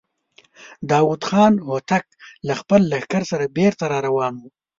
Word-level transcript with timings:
داوود 0.91 1.21
خان 1.27 1.53
هوتک 1.67 2.05
له 2.47 2.53
خپل 2.61 2.81
لښکر 2.91 3.23
سره 3.31 3.45
بېرته 3.57 3.83
را 3.91 3.99
روان 4.07 4.33
و. 4.39 4.43